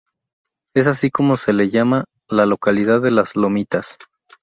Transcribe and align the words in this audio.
Es 0.73 0.87
así 0.87 1.11
como 1.11 1.37
se 1.37 1.53
la 1.53 1.63
llama 1.63 2.05
"La 2.27 2.47
Localidad 2.47 3.01
de 3.03 3.11
Las 3.11 3.35
Lomitas". 3.35 3.99